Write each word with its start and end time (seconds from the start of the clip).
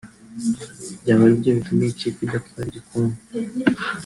byaba 1.01 1.21
aribyo 1.25 1.49
bituma 1.57 1.81
iyi 1.83 1.99
kipe 1.99 2.19
idatwara 2.23 2.67
ibikombe 2.71 3.17